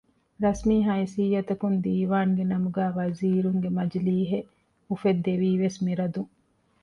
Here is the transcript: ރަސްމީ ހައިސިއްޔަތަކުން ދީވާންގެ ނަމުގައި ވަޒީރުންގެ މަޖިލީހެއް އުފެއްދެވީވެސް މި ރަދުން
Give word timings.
ރަސްމީ 0.43 0.75
ހައިސިއްޔަތަކުން 0.87 1.77
ދީވާންގެ 1.83 2.43
ނަމުގައި 2.51 2.93
ވަޒީރުންގެ 2.97 3.69
މަޖިލީހެއް 3.77 4.49
އުފެއްދެވީވެސް 4.87 5.79
މި 5.83 5.91
ރަދުން 5.99 6.31